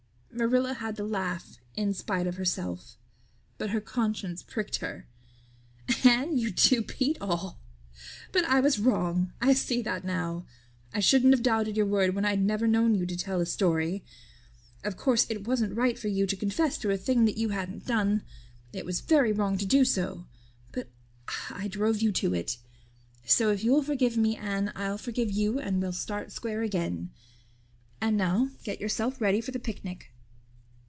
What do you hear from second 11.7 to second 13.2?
your word when I'd never known you to